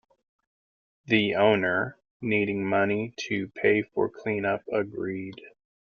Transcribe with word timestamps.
The 1.05 1.35
owner, 1.35 1.95
needing 2.21 2.65
money 2.65 3.13
to 3.27 3.49
pay 3.49 3.83
for 3.83 4.09
cleanup, 4.09 4.63
agreed. 4.73 5.39